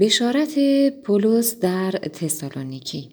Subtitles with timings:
[0.00, 0.58] بشارت
[1.02, 3.10] پولس در تسالونیکی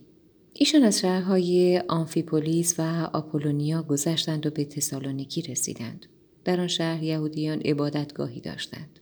[0.53, 6.05] ایشان از شهرهای آنفیپولیس و آپولونیا گذشتند و به تسالونیکی رسیدند.
[6.45, 8.99] در آن شهر یهودیان عبادتگاهی داشتند.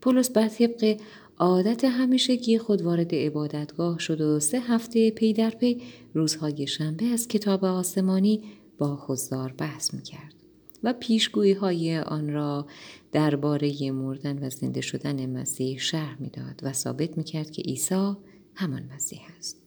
[0.00, 0.96] پولس بر طبق
[1.38, 5.82] عادت همیشگی خود وارد عبادتگاه شد و سه هفته پی در پی
[6.14, 8.42] روزهای شنبه از کتاب آسمانی
[8.78, 10.33] با خزدار بحث می‌کرد
[10.84, 12.66] و پیشگویی های آن را
[13.12, 18.14] درباره مردن و زنده شدن مسیح شرح می‌داد و ثابت می‌کرد که عیسی
[18.54, 19.62] همان مسیح است.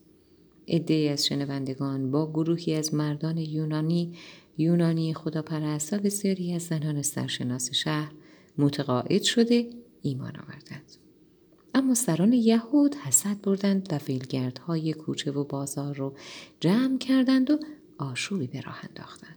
[0.67, 4.13] عده از شنوندگان با گروهی از مردان یونانی
[4.57, 8.11] یونانی خداپرست و بسیاری از زنان سرشناس شهر
[8.57, 9.69] متقاعد شده
[10.01, 10.95] ایمان آوردند.
[11.73, 16.13] اما سران یهود حسد بردند و فیلگردهای کوچه و بازار رو
[16.59, 17.59] جمع کردند و
[17.97, 19.36] آشوبی به راه انداختند.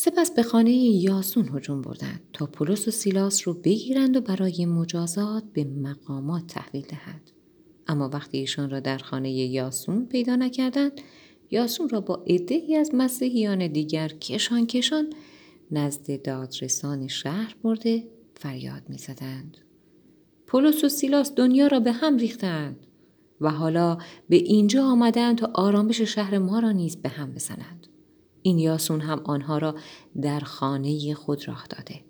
[0.00, 5.44] سپس به خانه یاسون هجوم بردند تا پولس و سیلاس رو بگیرند و برای مجازات
[5.52, 7.30] به مقامات تحویل دهند.
[7.86, 10.92] اما وقتی ایشان را در خانه یاسون پیدا نکردند
[11.50, 15.12] یاسون را با عدهای از مسیحیان دیگر کشان کشان
[15.70, 19.56] نزد دادرسان شهر برده فریاد می‌زدند
[20.46, 22.86] پولس و سیلاس دنیا را به هم ریختند
[23.40, 27.86] و حالا به اینجا آمدند تا آرامش شهر ما را نیز به هم بزنند
[28.48, 29.74] این یاسون هم آنها را
[30.22, 32.00] در خانه خود راه داده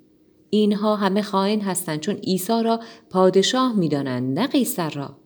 [0.50, 5.19] اینها همه خائن هستند چون عیسی را پادشاه می‌دانند نه قیصر را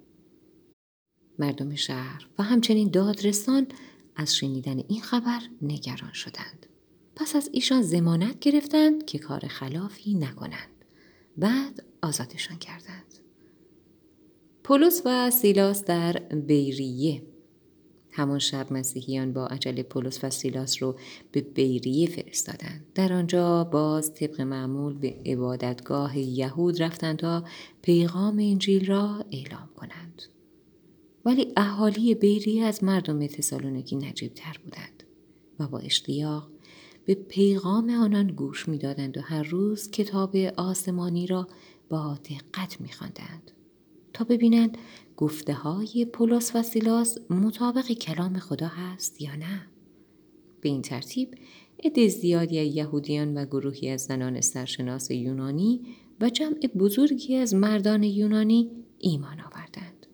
[1.38, 3.66] مردم شهر و همچنین دادرسان
[4.16, 6.66] از شنیدن این خبر نگران شدند.
[7.16, 10.84] پس از ایشان زمانت گرفتند که کار خلافی نکنند.
[11.36, 13.14] بعد آزادشان کردند.
[14.64, 16.12] پولس و سیلاس در
[16.46, 17.22] بیریه
[18.12, 20.98] همان شب مسیحیان با عجل پولس و سیلاس رو
[21.32, 22.86] به بیریه فرستادند.
[22.94, 27.44] در آنجا باز طبق معمول به عبادتگاه یهود رفتند تا
[27.82, 30.22] پیغام انجیل را اعلام کنند.
[31.24, 35.02] ولی اهالی بیری از مردم تسالونیکی نجیب تر بودند
[35.58, 36.48] و با اشتیاق
[37.04, 41.48] به پیغام آنان گوش می‌دادند و هر روز کتاب آسمانی را
[41.88, 43.50] با دقت میخواندند
[44.12, 44.78] تا ببینند
[45.16, 49.66] گفته های پولس و سیلاس مطابق کلام خدا هست یا نه
[50.60, 51.34] به این ترتیب
[51.84, 55.80] عده زیادی یهودیان و گروهی از زنان سرشناس یونانی
[56.20, 60.06] و جمع بزرگی از مردان یونانی ایمان آوردند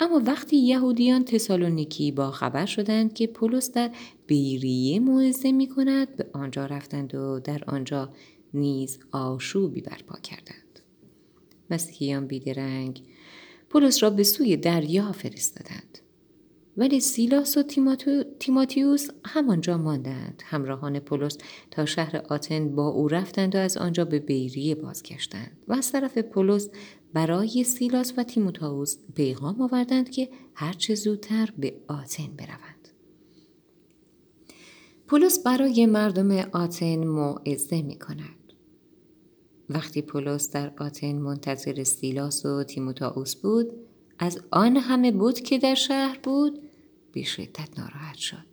[0.00, 3.90] اما وقتی یهودیان تسالونیکی با خبر شدند که پولس در
[4.26, 8.12] بیریه موعظه می کند به آنجا رفتند و در آنجا
[8.54, 10.67] نیز آشوبی برپا کردند.
[11.70, 13.02] مسیحیان بیدرنگ
[13.70, 15.98] پولس را به سوی دریا فرستادند.
[16.76, 17.62] ولی سیلاس و
[18.38, 20.42] تیماتیوس همانجا ماندند.
[20.46, 21.38] همراهان پولس
[21.70, 26.18] تا شهر آتن با او رفتند و از آنجا به بیریه بازگشتند و از طرف
[26.18, 26.68] پولس
[27.12, 32.88] برای سیلاس و تیموتائوس پیغام آوردند که هرچه زودتر به آتن بروند.
[35.06, 38.37] پولس برای مردم آتن موعظه می کند.
[39.70, 43.72] وقتی پولس در آتن منتظر سیلاس و تیموتائوس بود
[44.18, 46.58] از آن همه بود که در شهر بود
[47.12, 48.46] به شدت ناراحت شد.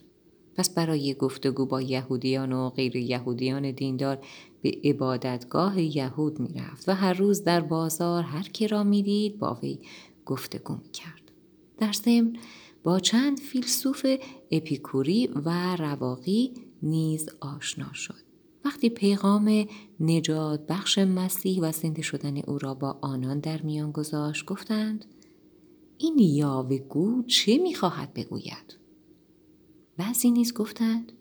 [0.56, 4.18] پس برای گفتگو با یهودیان و غیر یهودیان دیندار
[4.62, 9.80] به عبادتگاه یهود می‌رفت و هر روز در بازار هر کی را می‌دید با وی
[10.26, 11.32] گفتگو کرد.
[11.78, 12.38] در ضمن
[12.84, 14.06] با چند فیلسوف
[14.52, 16.54] اپیکوری و رواقی
[16.84, 18.25] نیز آشنا شد.
[18.66, 19.66] وقتی پیغام
[20.00, 25.06] نجات بخش مسیح و زنده شدن او را با آنان در میان گذاشت گفتند
[25.98, 28.78] این یاوگو چه می‌خواهد بگوید؟
[29.98, 31.12] بعضی نیز گفتند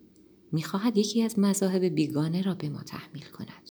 [0.52, 3.68] می‌خواهد یکی از مذاهب بیگانه را به ما تحمیل کند.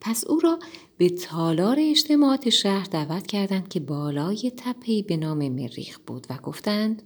[0.00, 0.58] پس او را
[0.98, 7.02] به تالار اجتماعات شهر دعوت کردند که بالای تپهی به نام مریخ بود و گفتند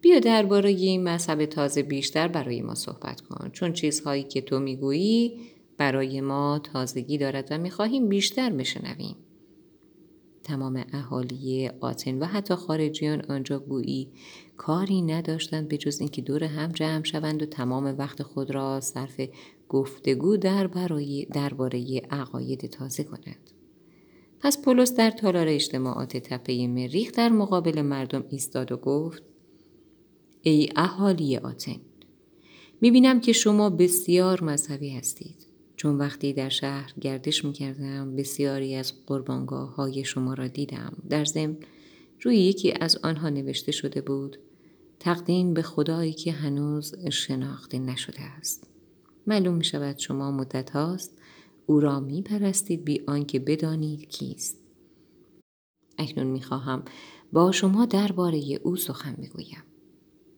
[0.00, 5.40] بیا درباره این مذهب تازه بیشتر برای ما صحبت کن چون چیزهایی که تو می‌گویی
[5.76, 9.16] برای ما تازگی دارد و می‌خواهیم بیشتر بشنویم
[10.44, 14.08] تمام اهالی آتن و حتی خارجیان آنجا گویی
[14.56, 19.20] کاری نداشتند به جز اینکه دور هم جمع شوند و تمام وقت خود را صرف
[19.68, 20.36] گفتگو
[21.32, 23.50] درباره عقاید تازه کنند.
[24.40, 29.22] پس پولس در تالار اجتماعات تپه مریخ در مقابل مردم ایستاد و گفت
[30.42, 31.80] ای اهالی آتن.
[32.80, 35.46] می‌بینم که شما بسیار مذهبی هستید.
[35.76, 40.96] چون وقتی در شهر گردش می‌کردم بسیاری از قربانگاه های شما را دیدم.
[41.08, 41.56] در ضمن
[42.22, 44.36] روی یکی از آنها نوشته شده بود
[45.00, 48.70] تقدیم به خدایی که هنوز شناخته نشده است.
[49.26, 51.18] معلوم می شود شما مدت هاست
[51.66, 54.58] او را می پرستید بی آنکه بدانید کیست.
[55.98, 56.84] اکنون می‌خواهم
[57.32, 59.62] با شما درباره او سخن بگویم.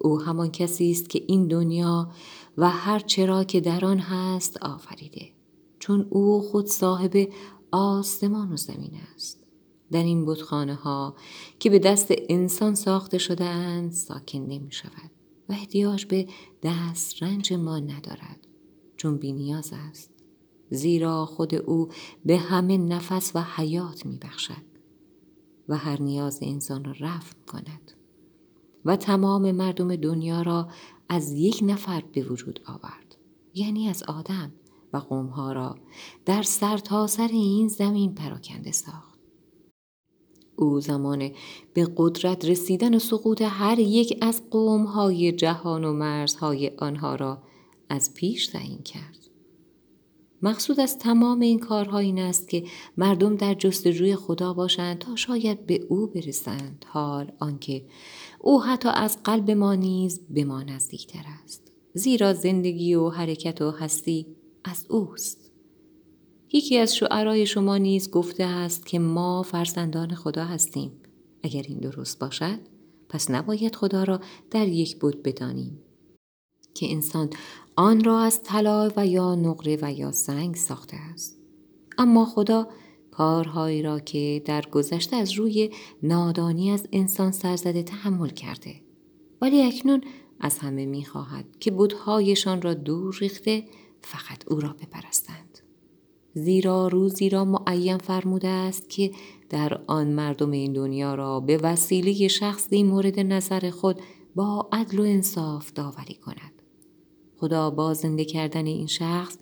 [0.03, 2.11] او همان کسی است که این دنیا
[2.59, 5.29] و هر چرا که در آن هست آفریده.
[5.79, 7.29] چون او خود صاحب
[7.73, 9.45] آسمان و زمین است.
[9.91, 11.17] در این بتخانه ها
[11.59, 15.11] که به دست انسان ساخته شدهاند ساکن نمی شود
[15.49, 16.27] و احتیاج به
[16.63, 18.47] دست رنج ما ندارد.
[18.97, 20.11] چون بینیاز است.
[20.71, 21.89] زیرا خود او
[22.25, 24.73] به همه نفس و حیات می بخشد
[25.69, 27.93] و هر نیاز انسان را رفت کند.
[28.85, 30.69] و تمام مردم دنیا را
[31.09, 33.17] از یک نفر به وجود آورد.
[33.55, 34.53] یعنی از آدم
[34.93, 35.77] و قومها را
[36.25, 39.19] در سرتاسر سر این زمین پراکنده ساخت.
[40.57, 41.31] او زمان
[41.75, 47.43] به قدرت رسیدن و سقوط هر یک از قومهای جهان و مرزهای آنها را
[47.89, 49.22] از پیش تعیین کرد.
[50.43, 52.65] مقصود از تمام این کارها این است که
[52.97, 56.85] مردم در جستجوی خدا باشند تا شاید به او برسند.
[56.89, 57.85] حال آنکه
[58.41, 61.73] او حتی از قلب ما نیز به ما نزدیکتر است.
[61.95, 64.27] زیرا زندگی و حرکت و هستی
[64.65, 65.51] از اوست.
[66.53, 70.93] یکی از شعرای شما نیز گفته است که ما فرزندان خدا هستیم.
[71.43, 72.59] اگر این درست باشد
[73.09, 75.79] پس نباید خدا را در یک بود بدانیم.
[76.75, 77.31] که انسان
[77.77, 81.39] آن را از طلا و یا نقره و یا سنگ ساخته است.
[81.99, 82.69] اما خدا
[83.11, 85.71] کارهایی را که در گذشته از روی
[86.03, 88.75] نادانی از انسان سرزده تحمل کرده.
[89.41, 90.01] ولی اکنون
[90.41, 93.65] از همه می‌خواهد که بودهایشان را دور ریخته
[94.03, 95.59] فقط او را بپرستند.
[96.35, 99.11] زیرا روزی را معین فرموده است که
[99.49, 104.01] در آن مردم این دنیا را به وسیله شخصی مورد نظر خود
[104.35, 106.52] با عدل و انصاف داوری کند.
[107.43, 109.39] خدا با زنده کردن این شخص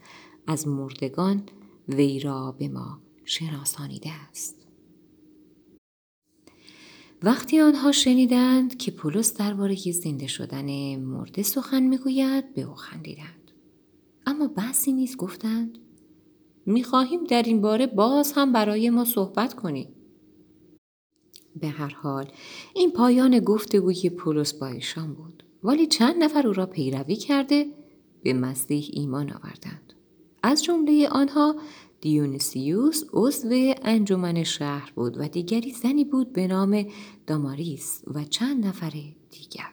[0.47, 1.43] از مردگان
[1.88, 4.67] وی را به ما شناسانیده است.
[7.23, 13.50] وقتی آنها شنیدند که پولس درباره زنده شدن مرده سخن می‌گوید به او خندیدند.
[14.26, 15.79] اما بحثی نیز گفتند
[16.67, 19.88] می‌خواهیم در این باره باز هم برای ما صحبت کنیم
[21.56, 22.29] به هر حال
[22.75, 25.44] این پایان گفتگوی پولس با ایشان بود.
[25.64, 27.79] ولی چند نفر او را پیروی کرده
[28.22, 29.93] به مسیح ایمان آوردند.
[30.43, 31.56] از جمله آنها
[32.00, 36.87] دیونیسیوس عضو انجمن شهر بود و دیگری زنی بود به نام
[37.26, 38.90] داماریس و چند نفر
[39.31, 39.72] دیگر.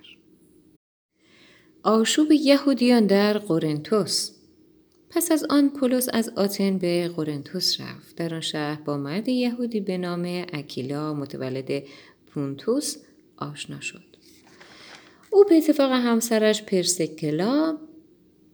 [1.84, 4.32] آشوب یهودیان در قرنتوس.
[5.10, 8.16] پس از آن پولس از آتن به قرنتوس رفت.
[8.16, 11.84] در آن شهر با مرد یهودی به نام اکیلا متولد
[12.28, 12.98] پونتوس
[13.38, 14.04] آشنا شد.
[15.32, 17.78] او به اتفاق همسرش پرسکلا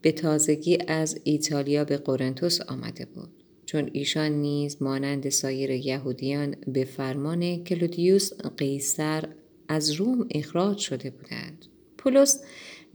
[0.04, 3.30] به تازگی از ایتالیا به قرنتوس آمده بود.
[3.66, 9.24] چون ایشان نیز مانند سایر یهودیان به فرمان کلودیوس قیصر
[9.68, 11.66] از روم اخراج شده بودند.
[11.98, 12.44] پولس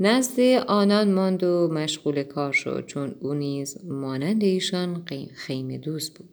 [0.01, 6.29] نزد آنان ماند و مشغول کار شد چون او نیز مانند ایشان خیمه دوست بود.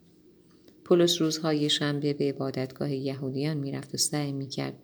[0.84, 4.74] پولس روزهای شنبه به عبادتگاه یهودیان می‌رفت و سعی می‌کرد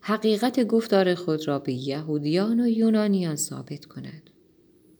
[0.00, 4.30] حقیقت گفتار خود را به یهودیان و یونانیان ثابت کند.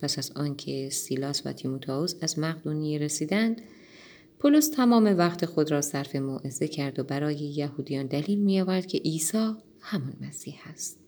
[0.05, 3.63] پس از آنکه سیلاس و تیموتائوس از مقدونیه رسیدند
[4.39, 9.55] پولس تمام وقت خود را صرف موعظه کرد و برای یهودیان دلیل میآورد که عیسی
[9.81, 10.99] همان مسیح است.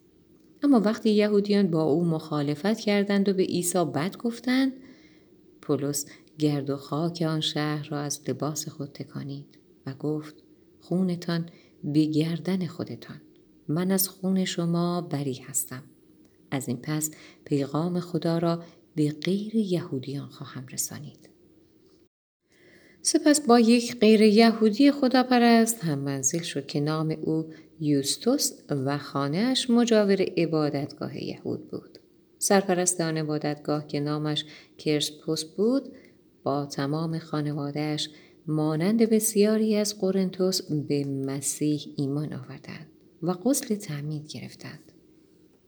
[0.63, 4.73] اما وقتی یهودیان با او مخالفت کردند و به عیسی بد گفتند
[5.63, 6.07] پولس
[6.39, 10.35] گرد و خاک آن شهر را از لباس خود تکانید و گفت
[10.81, 11.47] خونتان
[11.85, 13.21] به گردن خودتان.
[13.69, 15.83] من از خون شما بری هستم.
[16.51, 17.11] از این پس
[17.45, 18.63] پیغام خدا را
[18.97, 21.29] به غیر یهودیان خواهم رسانید.
[23.03, 27.47] سپس با یک غیر یهودی خداپرست هم منزل شد که نام او
[27.81, 31.99] یوستوس و خانهاش مجاور عبادتگاه یهود بود.
[32.39, 34.45] سرپرست آن عبادتگاه که نامش
[34.79, 35.93] کرسپوس بود
[36.43, 38.11] با تمام خانوادهش
[38.47, 42.87] مانند بسیاری از قرنتوس به مسیح ایمان آوردند
[43.23, 44.93] و غسل تعمید گرفتند.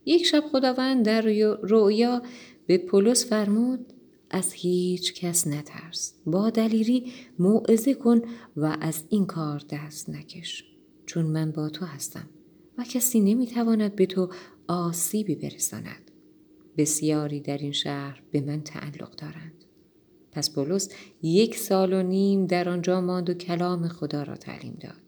[0.05, 1.21] یک شب خداوند در
[1.61, 2.21] رویا
[2.69, 3.93] به پولس فرمود
[4.29, 6.13] از هیچ کس نترس.
[6.25, 8.21] با دلیری موعظه کن
[8.57, 10.63] و از این کار دست نکش
[11.05, 12.29] چون من با تو هستم
[12.77, 14.29] و کسی نمی‌تواند به تو
[14.67, 16.11] آسیبی برساند.
[16.77, 19.65] بسیاری در این شهر به من تعلق دارند.
[20.31, 20.89] پس پولس
[21.21, 25.01] یک سال و نیم در آنجا ماند و کلام خدا را تعلیم داد.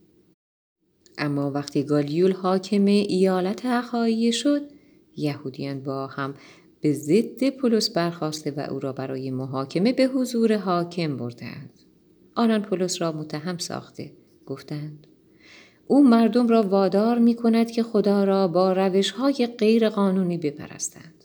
[1.17, 4.61] اما وقتی گالیول حاکم ایالت اخایی شد
[5.17, 6.33] یهودیان با هم
[6.81, 11.69] به ضد پولس برخواسته و او را برای محاکمه به حضور حاکم بردند.
[12.35, 14.11] آنان پولس را متهم ساخته
[14.45, 15.07] گفتند
[15.87, 21.23] او مردم را وادار می کند که خدا را با روش های غیر قانونی بپرستند.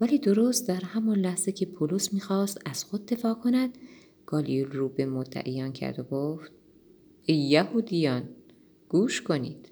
[0.00, 3.70] ولی درست در همان لحظه که پولس می‌خواست از خود دفاع کند
[4.26, 6.52] گالیول رو به مدعیان کرد و گفت
[7.24, 8.22] ای یهودیان
[8.88, 9.69] گوش کنید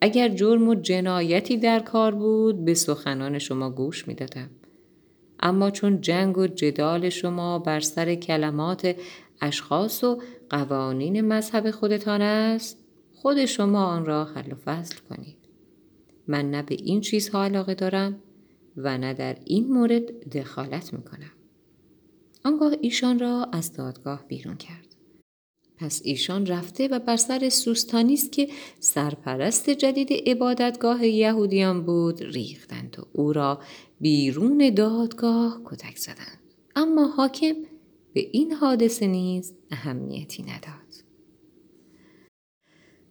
[0.00, 4.50] اگر جرم و جنایتی در کار بود به سخنان شما گوش می‌دادم.
[5.40, 8.96] اما چون جنگ و جدال شما بر سر کلمات
[9.40, 12.78] اشخاص و قوانین مذهب خودتان است
[13.14, 15.36] خود شما آن را حل و فصل کنید.
[16.26, 18.16] من نه به این چیزها علاقه دارم
[18.76, 21.32] و نه در این مورد دخالت می‌کنم.
[22.44, 24.87] آنگاه ایشان را از دادگاه بیرون کرد.
[25.80, 28.48] پس ایشان رفته و بر سر سوستانی است که
[28.80, 33.60] سرپرست جدید عبادتگاه یهودیان بود ریختند و او را
[34.00, 36.38] بیرون دادگاه کتک زدند.
[36.76, 37.54] اما حاکم
[38.12, 40.88] به این حادثه نیز اهمیتی نداد.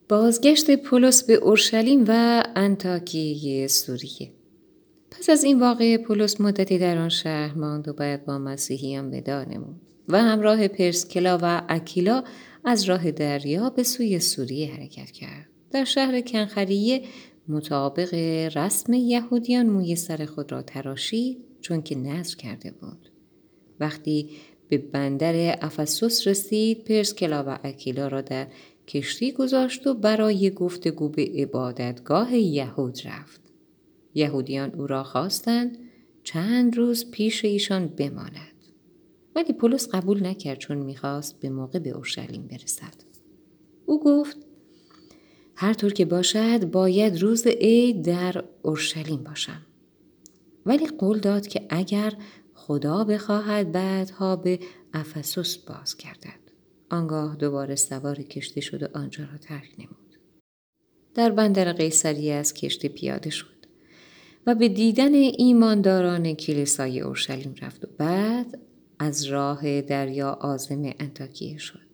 [0.09, 4.33] بازگشت پولس به اورشلیم و انتاکیه سوریه.
[5.11, 9.45] پس از این واقعه پولس مدتی در آن شهر ماند و باید با مسیحیان ودا
[10.07, 12.23] و همراه پرسکلا و اکیلا
[12.69, 15.47] از راه دریا به سوی سوریه حرکت کرد.
[15.71, 17.01] در شهر کنخریه
[17.47, 18.13] مطابق
[18.55, 23.11] رسم یهودیان موی سر خود را تراشید چون که نظر کرده بود.
[23.79, 24.29] وقتی
[24.69, 28.47] به بندر افسوس رسید پرسکلا و اکیلا را در
[28.87, 33.41] کشتی گذاشت و برای گفتگو به عبادتگاه یهود رفت.
[34.13, 35.77] یهودیان او را خواستند
[36.23, 38.56] چند روز پیش ایشان بماند.
[39.37, 42.93] ولی پولس قبول نکرد چون می‌خواست به موقع به اورشلیم برسد.
[43.85, 44.37] او گفت
[45.55, 49.61] هر طور که باشد باید روز عید در اورشلیم باشم.
[50.65, 52.13] ولی قول داد که اگر
[52.53, 54.59] خدا بخواهد بعدها به
[54.93, 56.39] افسوس باز گردد.
[56.89, 60.17] آنگاه دوباره سوار کشتی شد و آنجا را ترک نمود.
[61.13, 63.57] در بندر قیصریه از کشتی پیاده شد
[64.47, 68.66] و به دیدن ایمانداران کلیسای اورشلیم رفت و بعد
[68.99, 71.87] از راه دریا آزم انتاکیه شد.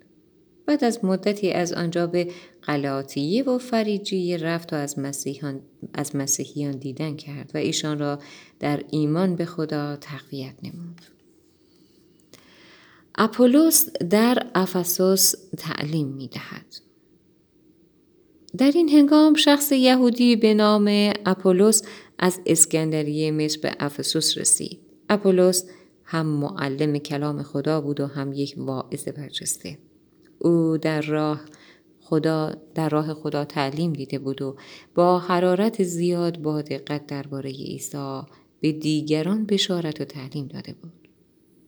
[0.66, 2.32] بعد از مدتی از آنجا به
[2.62, 5.62] قلاتیه و فریجیه رفت و از مسیحیان,
[5.94, 8.20] از مسیحیان دیدن کرد و ایشان را
[8.60, 11.02] در ایمان به خدا تقویت نمود.
[13.16, 16.66] اپولوس در افسوس تعلیم می دهد.
[18.58, 21.82] در این هنگام شخص یهودی به نام اپولوس
[22.20, 24.80] از اسکندریه مصر به افسوس رسید.
[25.10, 25.64] اپولوس
[26.04, 29.78] هم معلم کلام خدا بود و هم یک واعظ برجسته.
[30.40, 31.42] او در راه
[32.00, 34.56] خدا در راه خدا تعلیم دیده بود و
[34.96, 38.22] با حرارت زیاد با دقت درباره عیسی
[38.62, 41.08] به دیگران بشارت و تعلیم داده بود.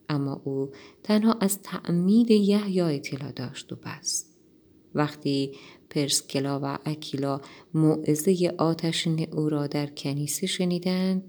[0.08, 0.70] اما او
[1.02, 4.36] تنها از تعمید یحیی اطلاع داشت و بس.
[4.94, 5.52] وقتی
[5.90, 7.40] پرسکلا و اکیلا
[7.74, 11.22] موعظه آتشین او را در کنیسه شنیدند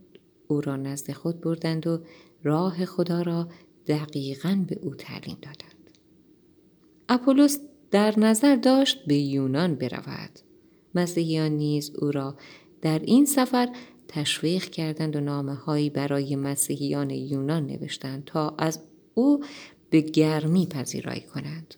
[0.47, 1.99] او را نزد خود بردند و
[2.47, 3.47] راه خدا را
[3.87, 5.97] دقیقا به او تعلیم دادند.
[7.09, 7.57] اپولوس
[7.91, 10.39] در نظر داشت به یونان برود.
[10.95, 12.35] مسیحیان نیز او را
[12.81, 13.69] در این سفر
[14.07, 18.79] تشویق کردند و نامه هایی برای مسیحیان یونان نوشتند تا از
[19.13, 19.43] او
[19.89, 21.75] به گرمی پذیرایی کنند.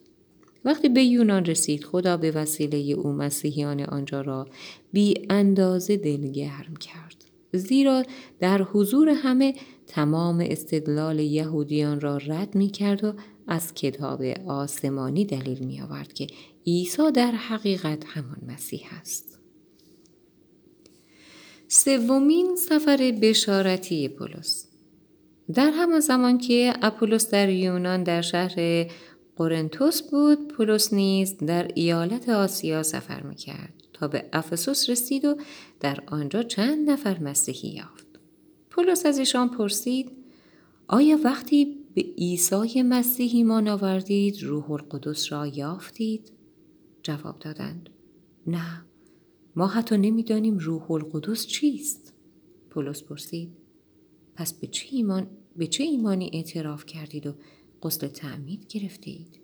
[0.65, 4.47] وقتی به یونان رسید خدا به وسیله او مسیحیان آنجا را
[4.91, 7.15] بی اندازه دلگرم کرد.
[7.53, 8.03] زیرا
[8.39, 9.55] در حضور همه
[9.89, 13.13] تمام استدلال یهودیان را رد می کرد و
[13.48, 16.27] از کتاب آسمانی دلیل می آورد که
[16.67, 19.39] عیسی در حقیقت همان مسیح است.
[21.67, 24.67] سومین سفر بشارتی پولس
[25.53, 28.86] در همان زمان که اپولوس در یونان در شهر
[29.36, 35.36] قرنتوس بود پولس نیز در ایالت آسیا سفر می‌کرد تا به افسوس رسید و
[35.79, 38.09] در آنجا چند نفر مسیحی یافت
[38.69, 40.11] پولس از ایشان پرسید
[40.88, 46.31] آیا وقتی به عیسی مسیح ایمان آوردید روح القدس را یافتید؟
[47.03, 47.89] جواب دادند
[48.47, 48.85] نه
[49.55, 52.13] ما حتی نمی‌دانیم روح القدس چیست.
[52.69, 53.49] پولس پرسید
[54.35, 57.33] پس به چه ایمان به چه ایمانی اعتراف کردید و
[57.83, 59.39] غسل تعمید گرفتید؟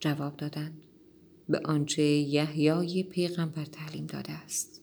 [0.00, 0.82] جواب دادند
[1.48, 4.82] به آنچه یحیای پیغمبر تعلیم داده است.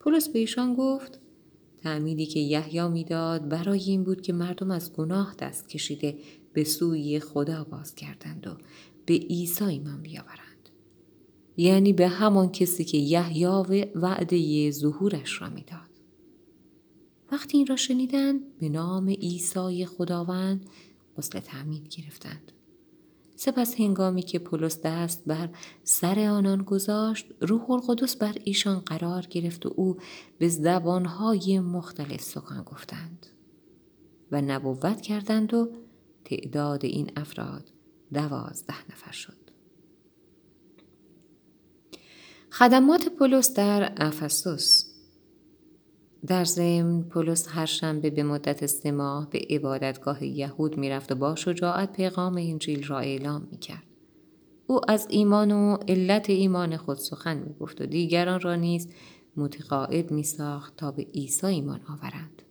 [0.00, 1.20] پولس به ایشان گفت
[1.86, 6.18] تعمیدی که یحیی می‌داد برای این بود که مردم از گناه دست کشیده
[6.52, 8.50] به سوی خدا باز کردند و
[9.06, 10.68] به عیسی ایمان بیاورند.
[11.56, 15.90] یعنی به همان کسی که یحیی وعده ظهورش را می‌داد.
[17.32, 20.66] وقتی این را شنیدند به نام عیسی خداوند
[21.16, 22.52] غسل تعمید گرفتند.
[23.36, 25.48] سپس هنگامی که پولس دست بر
[25.84, 29.96] سر آنان گذاشت روح القدس بر ایشان قرار گرفت و او
[30.38, 33.26] به زبانهای مختلف سخن گفتند
[34.32, 35.72] و نبوت کردند و
[36.24, 37.70] تعداد این افراد
[38.12, 39.46] دوازده نفر شد.
[42.50, 44.85] خدمات پولس در افسوس
[46.26, 51.34] در ضمن پولس هر شنبه به مدت سه ماه به عبادتگاه یهود می‌رفت و با
[51.34, 53.82] شجاعت پیغام انجیل را اعلام می‌کرد.
[54.66, 58.88] او از ایمان و علت ایمان خود سخن می‌گفت و دیگران را نیز
[59.36, 62.42] متقاعد میساخت تا به عیسی ایمان آورند.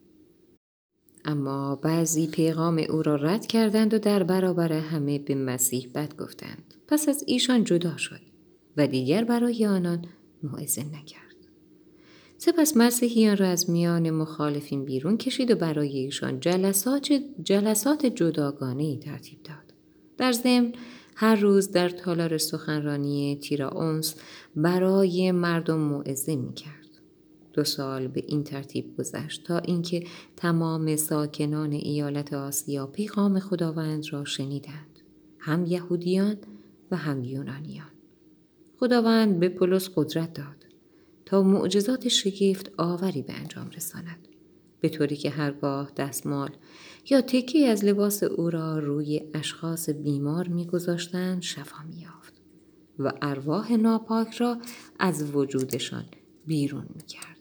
[1.25, 6.73] اما بعضی پیغام او را رد کردند و در برابر همه به مسیح بد گفتند.
[6.87, 8.21] پس از ایشان جدا شد
[8.77, 10.05] و دیگر برای آنان
[10.43, 11.24] موعظه نکرد.
[12.45, 19.43] سپس مسیحیان را از میان مخالفین بیرون کشید و برای ایشان جلسات, جلسات جداگانه ترتیب
[19.43, 19.73] داد.
[20.17, 20.73] در ضمن
[21.15, 24.15] هر روز در تالار سخنرانی تیراونس
[24.55, 26.89] برای مردم موعظه می کرد.
[27.53, 30.03] دو سال به این ترتیب گذشت تا اینکه
[30.35, 34.99] تمام ساکنان ایالت آسیا پیغام خداوند را شنیدند
[35.39, 36.37] هم یهودیان
[36.91, 37.91] و هم یونانیان
[38.79, 40.64] خداوند به پولس قدرت داد
[41.25, 44.27] تا معجزات شگفت آوری به انجام رساند.
[44.79, 46.49] به طوری که هرگاه دستمال
[47.09, 52.33] یا تکی از لباس او را روی اشخاص بیمار میگذاشتند شفا میافت
[52.99, 54.57] و ارواح ناپاک را
[54.99, 56.05] از وجودشان
[56.45, 57.37] بیرون می‌کرد.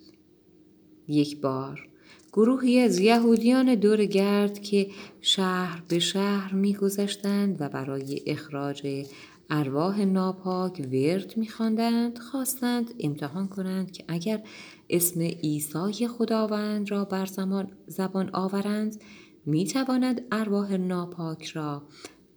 [1.09, 1.88] یک بار
[2.33, 9.07] گروهی از یهودیان دور گرد که شهر به شهر میگذشتند و برای اخراج
[9.56, 14.42] ارواح ناپاک ورد میخواندند خواستند امتحان کنند که اگر
[14.90, 19.02] اسم عیسی خداوند را بر زمان زبان آورند
[19.46, 21.82] می تواند ارواح ناپاک را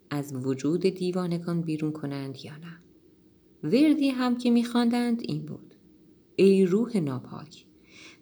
[0.09, 2.79] از وجود دیوانگان بیرون کنند یا نه.
[3.63, 5.75] وردی هم که میخواندند این بود.
[6.36, 7.65] ای روح ناپاک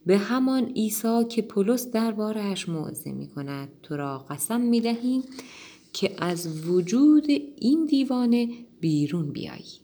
[0.06, 5.24] به همان عیسی که پولس دربارهاش موعظه می کند تو را قسم می دهیم
[5.94, 9.80] که از وجود این دیوانه بیرون بیایی.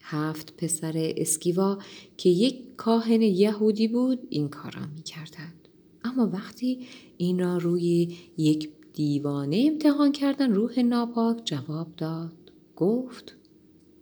[0.00, 1.78] هفت پسر اسکیوا
[2.16, 5.68] که یک کاهن یهودی بود این کار را می کردند.
[6.04, 6.86] اما وقتی
[7.16, 13.36] این را روی یک دیوانه امتحان کردن روح ناپاک جواب داد گفت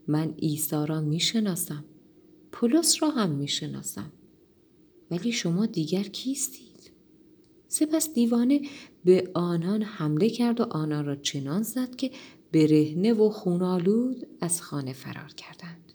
[0.08, 1.84] من عیسی را می شناسم
[2.52, 4.12] پولس را هم می شناسم
[5.10, 6.92] ولی شما دیگر کیستید
[7.68, 8.60] سپس دیوانه
[9.04, 12.10] به آنان حمله کرد و آنان را چنان زد که
[12.52, 15.92] برهنه و خونالود از خانه فرار کردند.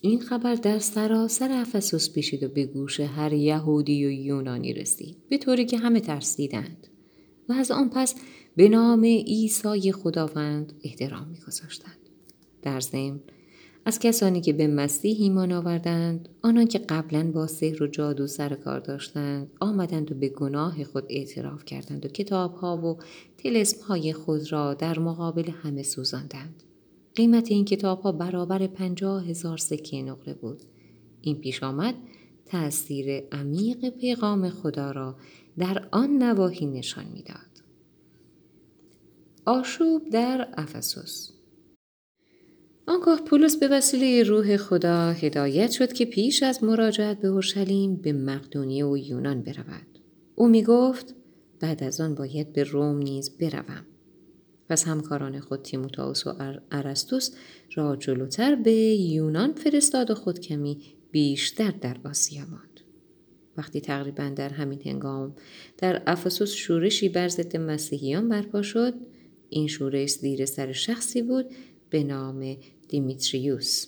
[0.00, 5.38] این خبر در سراسر افسوس پیشید و به گوش هر یهودی و یونانی رسید به
[5.38, 6.86] طوری که همه ترسیدند
[7.48, 8.14] و از آن پس
[8.56, 11.98] به نام عیسی خداوند احترام میگذاشتند
[12.62, 13.20] در ضمن
[13.84, 18.54] از کسانی که به مسیح ایمان آوردند آنان که قبلا با سحر و جادو سر
[18.54, 22.98] کار داشتند آمدند و به گناه خود اعتراف کردند و کتابها و
[23.88, 26.62] های خود را در مقابل همه سوزاندند.
[27.14, 30.62] قیمت این کتابها برابر پنجاه هزار سکه نقره بود.
[31.20, 31.94] این پیش آمد
[32.46, 35.16] تأثیر عمیق پیغام خدا را
[35.58, 37.38] در آن نواحی نشان می‌داد.
[39.44, 41.30] آشوب در افسوس.
[42.86, 48.12] آنگاه پولس به وسیله روح خدا هدایت شد که پیش از مراجعت به اورشلیم به
[48.12, 49.98] مقدونیه و یونان برود.
[50.34, 51.14] او می گفت
[51.60, 53.86] بعد از آن باید به روم نیز بروم.
[54.68, 56.34] پس همکاران خود تیموتائوس و
[56.70, 57.30] ارستوس
[57.74, 62.80] را جلوتر به یونان فرستاد و خود کمی بیشتر در آسیا ماند.
[63.56, 65.34] وقتی تقریبا در همین هنگام
[65.78, 68.94] در افسوس شورشی بر ضد مسیحیان برپا شد
[69.48, 71.46] این شورش زیر سر شخصی بود
[71.90, 72.56] به نام
[72.88, 73.86] دیمیتریوس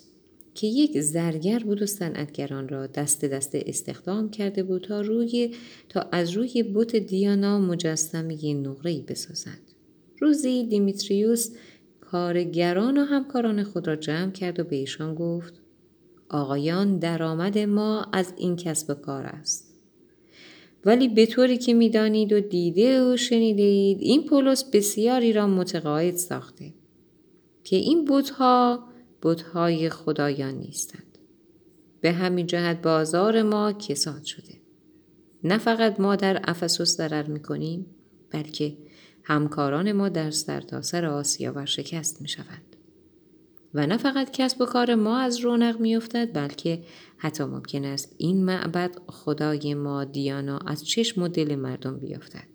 [0.55, 5.55] که یک زرگر بود و صنعتگران را دست دست استخدام کرده بود تا روی
[5.89, 9.71] تا از روی بت دیانا مجسمه نقره‌ای بسازند.
[10.21, 11.51] روزی دیمیتریوس
[12.01, 15.61] کارگران و همکاران خود را جمع کرد و به ایشان گفت
[16.29, 19.75] آقایان درآمد ما از این کسب کار است.
[20.85, 26.73] ولی به طوری که می‌دانید و دیده و شنیده این پولس بسیاری را متقاعد ساخته
[27.65, 28.90] که این بودها
[29.23, 31.19] بودهای خدایان نیستند.
[32.01, 34.55] به همین جهت بازار ما کساد شده.
[35.45, 37.87] نه فقط ما در افسوس ضرر می کنیم
[38.31, 38.77] بلکه
[39.25, 41.65] همکاران ما در سرتاسر سر آسیا
[42.21, 42.77] می شوند.
[43.75, 46.83] و نه فقط کسب و کار ما از رونق می افتد بلکه
[47.17, 52.49] حتی ممکن است این معبد خدای ما دیانا از چشم و دل مردم بیافتد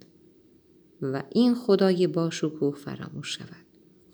[1.02, 3.65] و این خدای با شکوه فراموش شود.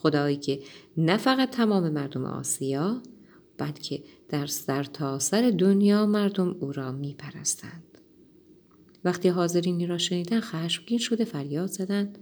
[0.02, 0.60] خدایی که
[0.98, 3.02] نه فقط تمام مردم آسیا
[3.58, 7.98] بلکه در سرتاسر سر دنیا مردم او را می پرستند.
[9.04, 12.18] وقتی حاضرینی را شنیدن خشمگین شده فریاد زدند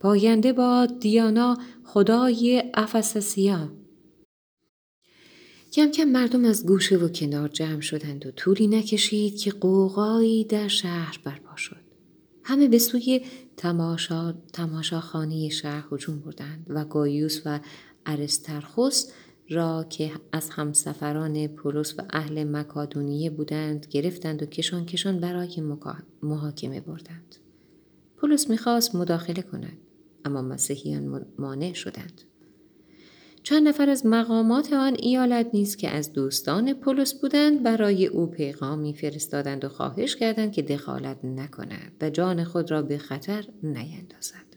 [0.00, 3.72] پاینده با دیانا خدای افسسیا
[5.72, 10.68] کم کم مردم از گوشه و کنار جمع شدند و طولی نکشید که قوقایی در
[10.68, 11.82] شهر برپا شد.
[12.44, 13.20] همه به سوی
[13.56, 17.60] تماشا، تماشاخانه شهر هجوم بردند و گایوس و
[18.06, 19.10] ارسترخوس
[19.48, 25.62] را که از همسفران پولس و اهل مکادونیه بودند گرفتند و کشان کشان برای
[26.22, 27.36] محاکمه بردند.
[28.16, 29.78] پولس می‌خواست مداخله کند
[30.24, 32.22] اما مسیحیان مانع شدند.
[33.42, 38.94] چند نفر از مقامات آن ایالت نیز که از دوستان پولس بودند برای او پیغامی
[38.94, 44.56] فرستادند و خواهش کردند که دخالت نکند و جان خود را به خطر نیندازد.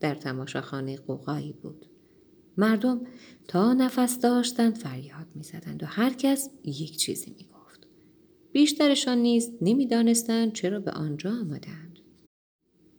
[0.00, 1.86] در تماشاخانه قوقایی بود.
[2.56, 3.00] مردم
[3.48, 7.86] تا نفس داشتند فریاد می‌زدند و هر کس یک چیزی می‌گفت.
[8.52, 11.98] بیشترشان نیز نمی‌دانستند چرا به آنجا آمدند.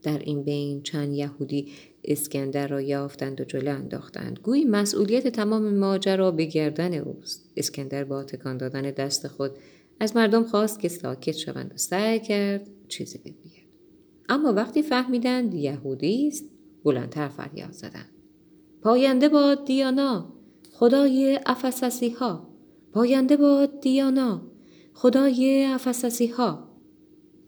[0.03, 1.71] در این بین چند یهودی
[2.07, 4.39] اسکندر را یافتند و جلو انداختند.
[4.39, 7.51] گویی مسئولیت تمام ماجرا به گردن اوست.
[7.57, 9.51] اسکندر با تکان دادن دست خود
[9.99, 13.67] از مردم خواست که ساکت شوند و سعی کرد چیزی بگوید.
[14.29, 16.45] اما وقتی فهمیدند یهودی است
[16.83, 18.09] بلندتر فریاد زدند.
[18.81, 20.33] پاینده با دیانا
[20.73, 22.47] خدای افسسی ها
[22.91, 24.41] پاینده با دیانا
[24.93, 26.67] خدای افسسی ها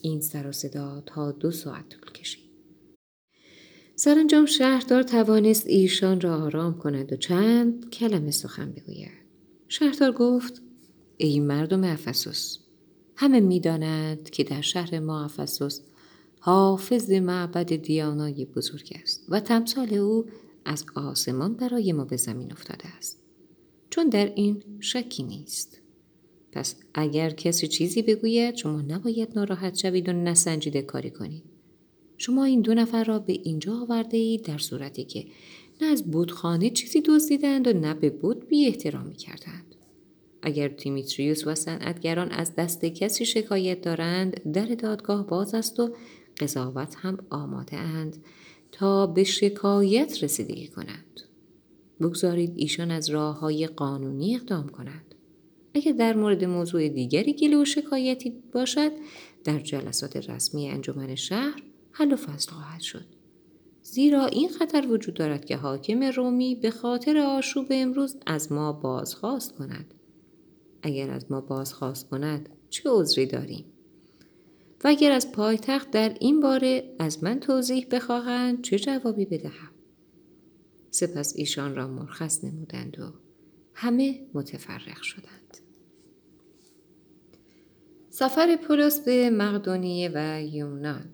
[0.01, 2.48] این سر و صدا تا دو ساعت طول کشید.
[4.01, 9.11] سرانجام شهردار توانست ایشان را آرام کند و چند کلمه سخن بگوید.
[9.67, 10.61] شهردار گفت
[11.17, 12.57] ای مردم افسوس
[13.15, 15.81] همه می‌دانند که در شهر ما افسوس
[16.39, 20.25] حافظ معبد دیانای بزرگ است و تمثال او
[20.65, 23.19] از آسمان برای ما به زمین افتاده است.
[23.89, 25.81] چون در این شکی نیست.
[26.51, 31.58] پس اگر کسی چیزی بگوید شما نباید ناراحت شوید و نسنجیده کاری کنید.
[32.19, 35.25] شما این دو نفر را به اینجا آورده اید در صورتی که
[35.81, 39.75] نه از بودخانه چیزی دزدیدند و نه به بود بی احترامی کردند.
[40.41, 45.95] اگر دیمیتریوس و صنعتگران از دست کسی شکایت دارند در دادگاه باز است و
[46.39, 48.17] قضاوت هم آماده اند
[48.71, 51.21] تا به شکایت رسیدگی کنند.
[52.01, 55.15] بگذارید ایشان از راه های قانونی اقدام کنند.
[55.73, 58.91] اگر در مورد موضوع دیگری گله و شکایتی باشد
[59.43, 61.68] در جلسات رسمی انجمن شهر
[61.99, 63.05] حل و فصل خواهد شد.
[63.83, 69.55] زیرا این خطر وجود دارد که حاکم رومی به خاطر آشوب امروز از ما بازخواست
[69.55, 69.93] کند.
[70.81, 73.65] اگر از ما بازخواست کند چه عذری داریم؟
[74.83, 79.71] و اگر از پایتخت در این باره از من توضیح بخواهند چه جوابی بدهم؟
[80.91, 83.13] سپس ایشان را مرخص نمودند و
[83.73, 85.57] همه متفرق شدند.
[88.09, 91.05] سفر پولس به مقدونیه و یونان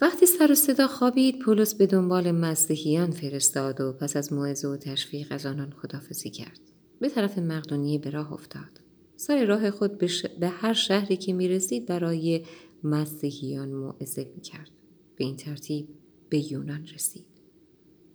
[0.00, 4.76] وقتی سر و صدا خوابید پولس به دنبال مسیحیان فرستاد و پس از موعظه و
[4.76, 6.60] تشویق از آنان خدافزی کرد
[7.00, 8.80] به طرف مقدونیه به راه افتاد
[9.16, 10.08] سر راه خود به,
[10.40, 12.44] به هر شهری که می رسید برای
[12.84, 14.70] مسیحیان موعظه می کرد.
[15.16, 15.88] به این ترتیب
[16.28, 17.26] به یونان رسید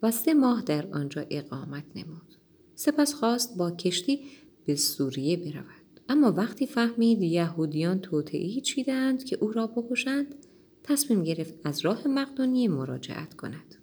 [0.03, 2.35] و سه ماه در آنجا اقامت نمود.
[2.75, 4.19] سپس خواست با کشتی
[4.65, 5.99] به سوریه برود.
[6.09, 10.44] اما وقتی فهمید یهودیان توطعی چیدند که او را بکشند
[10.87, 13.75] تصمیم گرفت از راه مقدونیه مراجعت کند.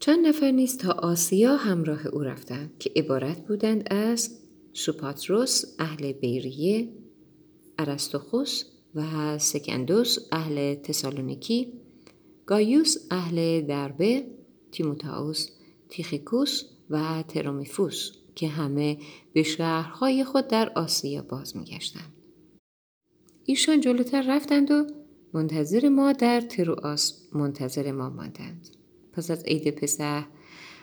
[0.00, 4.38] چند نفر نیز تا آسیا همراه او رفتند که عبارت بودند از
[4.72, 6.88] سوپاتروس اهل بیریه،
[7.78, 11.72] ارستوخوس و سکندوس اهل تسالونیکی،
[12.46, 14.26] گایوس اهل دربه،
[14.72, 15.48] تیموتائوس،
[15.88, 18.98] تیخیکوس و ترومیفوس که همه
[19.32, 22.12] به شهرهای خود در آسیا باز میگشتند.
[23.44, 24.86] ایشان جلوتر رفتند و
[25.34, 28.68] منتظر ما در ترواس منتظر ما ماندند.
[29.12, 30.26] پس از عید پسح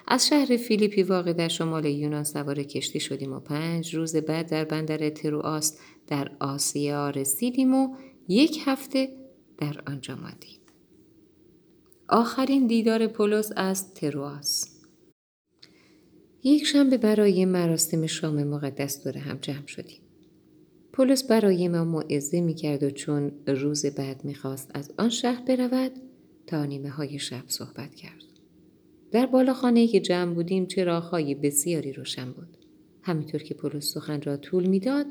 [0.08, 4.66] از شهر فیلیپی واقع در شمال یونان سوار کشتی شدیم و پنج روز بعد در
[4.66, 7.96] بندر ترواس در آسیا رسیدیم و
[8.28, 9.10] یک هفته
[9.58, 10.60] در آنجا ماندیم.
[12.10, 14.82] آخرین دیدار پولس از ترواس
[16.44, 20.02] یک شنبه برای مراسم شام مقدس دور هم جمع شدیم.
[20.94, 25.92] پولس برای ما موعظه می کرد و چون روز بعد می‌خواست از آن شهر برود
[26.48, 28.24] تا نیمه های شب صحبت کرد.
[29.12, 32.58] در بالا خانه که جمع بودیم چراغهای بسیاری روشن بود.
[33.02, 35.06] همینطور که پولس سخن را طول می‌داد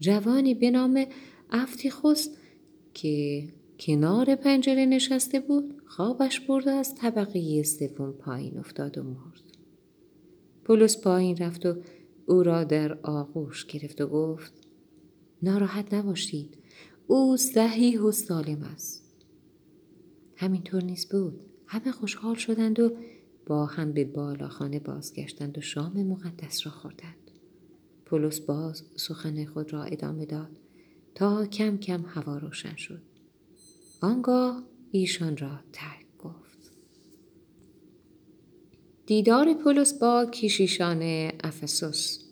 [0.00, 1.06] جوانی به نام
[1.50, 2.28] افتیخوس
[2.94, 3.44] که
[3.80, 9.42] کنار پنجره نشسته بود خوابش برد و از طبقه سوم پایین افتاد و مرد
[10.64, 11.76] پولس پایین رفت و
[12.26, 14.67] او را در آغوش گرفت و گفت
[15.42, 16.58] ناراحت نباشید.
[17.06, 19.04] او صحیح و سالم است.
[20.36, 21.40] همینطور نیست بود.
[21.66, 22.96] همه خوشحال شدند و
[23.46, 27.30] با هم به بالاخانه بازگشتند و شام مقدس را خوردند.
[28.06, 30.50] پولس باز سخن خود را ادامه داد.
[31.14, 33.02] تا کم کم هوا روشن شد.
[34.00, 36.70] آنگاه ایشان را ترک گفت.
[39.06, 42.27] دیدار پولس با کیشیشان افسوس.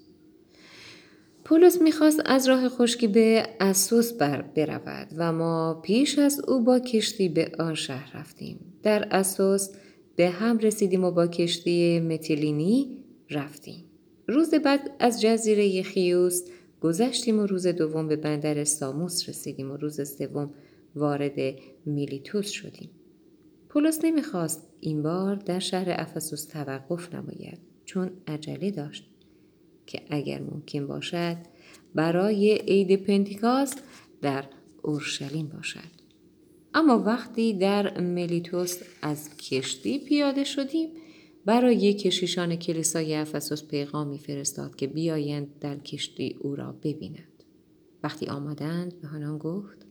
[1.47, 6.79] پولس می‌خواست از راه خشکی به اسوس بر برود و ما پیش از او با
[6.79, 8.59] کشتی به آن شهر رفتیم.
[8.83, 9.69] در اسوس
[10.17, 13.85] به هم رسیدیم و با کشتی متیلینی رفتیم.
[14.29, 16.43] روز بعد از جزیره خیوس
[16.81, 20.51] گذشتیم و روز دوم به بندر ساموس رسیدیم و روز سوم
[20.95, 21.55] وارد
[21.87, 22.91] میلیتوس شدیم.
[23.69, 29.16] پولس نمی‌خواست این بار در شهر افسوس توقف نماید چون عجله داشت.
[29.87, 31.37] که اگر ممکن باشد
[31.95, 33.83] برای عید پنتیکاست
[34.23, 34.45] در
[34.83, 35.97] اورشلیم باشد.
[36.75, 40.89] اما وقتی در ملیتوس از کشتی پیاده شدیم
[41.45, 47.45] برای کشیشان کلیسای افسوس پیغامی فرستاد که بیایند در کشتی او را ببینند.
[48.03, 49.87] وقتی آمدند به آنان گفت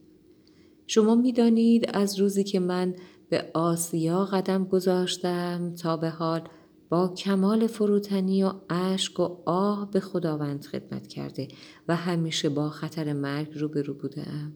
[0.88, 2.96] شما می‌دانید از روزی که من
[3.30, 6.42] به آسیا قدم گذاشتم تا به حال
[6.90, 11.48] با کمال فروتنی و اشک و آه به خداوند خدمت کرده
[11.88, 14.54] و همیشه با خطر مرگ روبرو بودم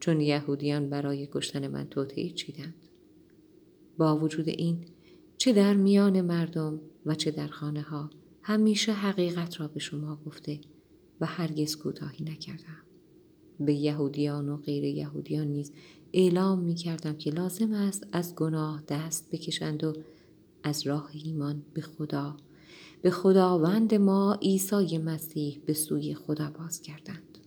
[0.00, 2.74] چون یهودیان برای کشتن من توطعه چیدند.
[3.98, 4.84] با وجود این
[5.38, 8.10] چه در میان مردم و چه در خانه ها
[8.42, 10.60] همیشه حقیقت را به شما گفته
[11.20, 12.82] و هرگز کوتاهی نکردم.
[13.60, 15.72] به یهودیان و غیر یهودیان نیز
[16.12, 19.92] اعلام می کردم که لازم است از گناه دست بکشند و
[20.62, 22.36] از راه ایمان به خدا.
[23.02, 27.38] به خداوند ما عیسی مسیح به سوی خدا باز کردند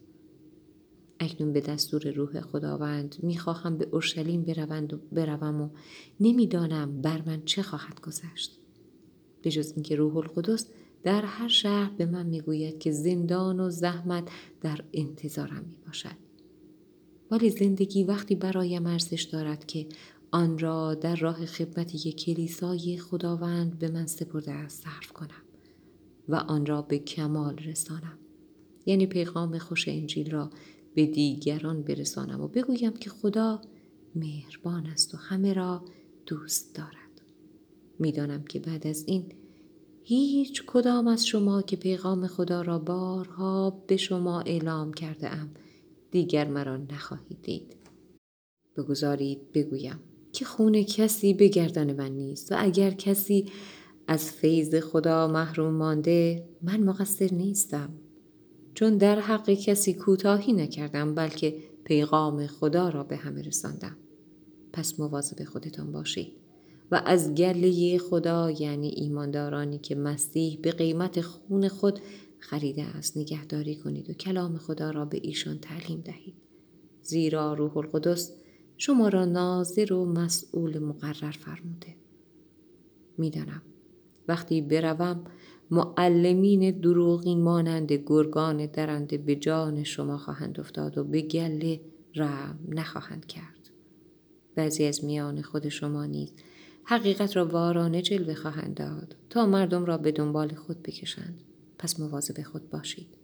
[1.20, 4.42] اکنون به دستور روح خداوند می‌خواهم به اورشلیم
[5.12, 5.70] بروم و
[6.20, 8.60] نمی‌دانم بر من چه خواهد گذشت.
[9.42, 10.68] به جز اینکه روح القدس
[11.04, 14.30] در هر شهر به من می‌گوید که زندان و زحمت
[14.62, 16.18] در انتظارم می باشد.
[17.32, 19.88] ولی زندگی وقتی برایم ارزش دارد که
[20.32, 25.42] آن را در راه خدمت یک کلیسای خداوند به من سپرده است صرف کنم
[26.30, 28.18] و آن را به کمال رسانم.
[28.86, 30.50] یعنی پیغام خوش انجیل را
[30.96, 33.62] به دیگران برسانم و بگویم که خدا
[34.16, 35.86] مهربان است و همه را
[36.26, 37.22] دوست دارد.
[38.00, 39.34] می‌دانم که بعد از این
[40.04, 45.50] هیچ کدام از شما که پیغام خدا را بارها به شما اعلام کرده ام
[46.12, 47.76] دیگر مرا نخواهید دید.
[48.78, 50.00] بگذارید بگویم
[50.32, 53.46] که خون کسی به گردن من نیست و اگر کسی
[54.08, 57.90] از فیض خدا محروم مانده من مقصر نیستم.
[58.74, 63.98] چون در حق کسی کوتاهی نکردم بلکه پیغام خدا را به همه رساندم.
[64.74, 66.32] پس مواظب خودتان باشید.
[66.92, 72.00] و از گله خدا یعنی ایماندارانی که مسیح به قیمت خون خود
[72.40, 76.34] خریده است نگهداری کنید و کلام خدا را به ایشان تعلیم دهید.
[77.02, 78.32] زیرا روح القدس
[78.82, 81.96] شما را ناظر و مسئول مقرر فرموده.
[83.18, 83.62] می‌دانم.
[84.28, 85.24] وقتی بروم
[85.72, 91.82] معلمین دروغین مانند گرگان درنده به جان شما خواهند افتاد و به گله
[92.16, 93.70] رم نخواهند کرد.
[94.56, 96.34] بعضی از میان خود شما نیز
[96.84, 101.42] حقیقت را وارانه جلوه خواهند داد تا مردم را به دنبال خود بکشند.
[101.78, 103.18] پس مواظب خود باشید.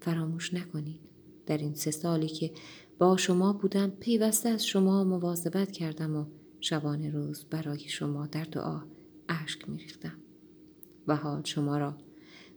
[0.00, 1.00] فراموش نکنید.
[1.46, 2.50] در این سه سالی که
[2.98, 6.24] با شما بودم پیوسته از شما مواظبت کردم و
[6.60, 8.80] شبانه روز برای شما در دعا
[9.28, 10.18] اشک میریختم
[11.08, 11.96] و حال شما را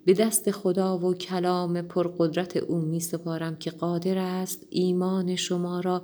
[0.06, 6.04] به دست خدا و کلام پرقدرت او می سپارم که قادر است ایمان شما را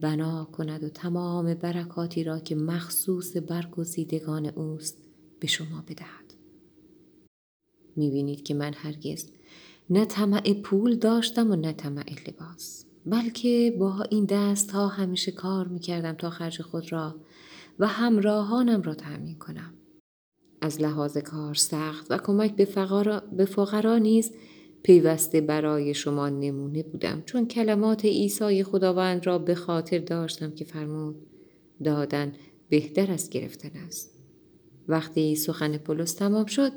[0.00, 4.98] بنا کند و تمام برکاتی را که مخصوص برگزیدگان اوست
[5.40, 6.34] به شما بدهد.
[7.96, 9.30] می بینید که من هرگز
[9.90, 12.86] نه طمع پول داشتم و نه طمع لباس.
[13.06, 17.14] بلکه با این دست ها همیشه کار می کردم تا خرج خود را
[17.78, 19.74] و همراهانم را تأمین کنم.
[20.60, 24.32] از لحاظ کار سخت و کمک به, فقرا, به فقرا نیز
[24.82, 31.26] پیوسته برای شما نمونه بودم چون کلمات عیسی خداوند را به خاطر داشتم که فرمود
[31.84, 32.32] دادن
[32.68, 34.14] بهتر از گرفتن است.
[34.88, 36.72] وقتی سخن پولس تمام شد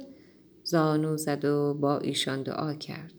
[0.63, 3.16] زانو زد و با ایشان دعا کرد.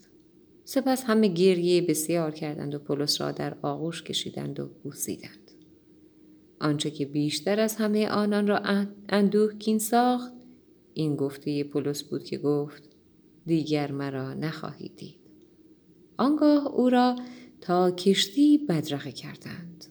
[0.70, 5.50] سپس همه گریه بسیار کردند و پولس را در آغوش کشیدند و بوسیدند.
[6.60, 8.60] آنچه که بیشتر از همه آنان را
[9.08, 10.32] اندوه کین ساخت
[10.94, 12.82] این گفته پولس بود که گفت
[13.46, 15.18] دیگر مرا نخواهید دید
[16.16, 17.16] آنگاه او را
[17.60, 19.86] تا کشتی بدرقه کردند